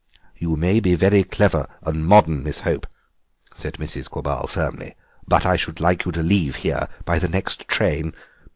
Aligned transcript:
"You 0.35 0.55
may 0.55 0.79
be 0.79 0.95
very 0.95 1.23
clever 1.23 1.67
and 1.83 2.07
modern, 2.07 2.41
Miss 2.43 2.61
Hope," 2.61 2.87
said 3.53 3.73
Mrs. 3.75 4.09
Quabarl 4.09 4.47
firmly, 4.49 4.95
"but 5.27 5.45
I 5.45 5.55
should 5.57 5.79
like 5.79 6.05
you 6.05 6.11
to 6.13 6.23
leave 6.23 6.55
here 6.65 6.87
by 7.05 7.19
the 7.19 7.29
next 7.29 7.67
train. 7.67 8.15